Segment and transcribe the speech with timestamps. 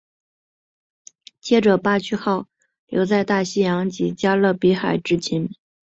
[1.39, 2.47] 接着巴区号
[2.87, 5.47] 留在大西洋及加勒比海执勤。